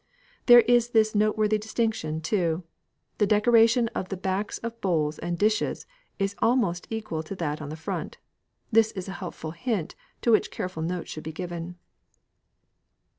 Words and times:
There 0.47 0.61
is 0.61 0.89
this 0.97 1.13
noteworthy 1.13 1.59
distinction, 1.59 2.21
too, 2.21 2.63
the 3.19 3.27
decoration 3.27 3.87
on 3.93 4.07
the 4.09 4.17
backs 4.17 4.57
of 4.57 4.81
bowls 4.81 5.19
and 5.19 5.37
dishes 5.37 5.85
is 6.17 6.33
almost 6.39 6.87
equal 6.89 7.21
to 7.21 7.35
that 7.35 7.61
on 7.61 7.69
the 7.69 7.75
front. 7.75 8.17
This 8.71 8.89
is 8.93 9.07
a 9.07 9.11
helpful 9.21 9.51
hint, 9.51 9.93
to 10.23 10.31
which 10.31 10.49
careful 10.49 10.81
note 10.81 11.07
should 11.07 11.23
be 11.23 11.31
given. 11.31 11.75